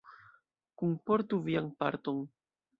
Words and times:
Kunportu 0.83 1.41
vian 1.51 1.71
parton! 1.85 2.27